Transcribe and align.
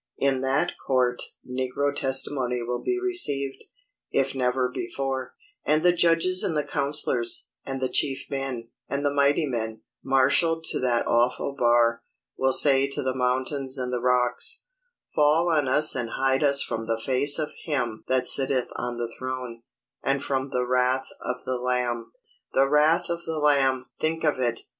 In 0.17 0.41
that 0.41 0.71
court 0.87 1.21
negro 1.47 1.95
testimony 1.95 2.63
will 2.63 2.81
be 2.81 2.99
received, 2.99 3.63
if 4.09 4.33
never 4.33 4.67
before; 4.67 5.35
and 5.63 5.83
the 5.83 5.91
judges 5.93 6.41
and 6.41 6.57
the 6.57 6.63
counsellors, 6.63 7.49
and 7.67 7.79
the 7.79 7.87
chief 7.87 8.25
men, 8.27 8.69
and 8.89 9.05
the 9.05 9.13
mighty 9.13 9.45
men, 9.45 9.83
marshalled 10.03 10.63
to 10.71 10.79
that 10.79 11.05
awful 11.05 11.55
bar, 11.55 12.01
will 12.35 12.51
say 12.53 12.87
to 12.87 13.03
the 13.03 13.13
mountains 13.13 13.77
and 13.77 13.93
the 13.93 14.01
rocks, 14.01 14.65
"Fall 15.13 15.49
on 15.49 15.67
us 15.67 15.93
and 15.93 16.09
hide 16.09 16.41
us 16.43 16.63
from 16.63 16.87
the 16.87 16.99
face 16.99 17.37
of 17.37 17.53
Him 17.65 18.03
that 18.07 18.27
sitteth 18.27 18.69
on 18.77 18.97
the 18.97 19.13
throne, 19.19 19.61
and 20.01 20.23
from 20.23 20.49
the 20.49 20.65
wrath 20.65 21.09
of 21.21 21.43
the 21.45 21.59
Lamb." 21.59 22.11
The 22.53 22.67
wrath 22.67 23.07
of 23.07 23.23
the 23.27 23.37
Lamb! 23.37 23.85
Think 23.99 24.23
of 24.23 24.39
it! 24.39 24.61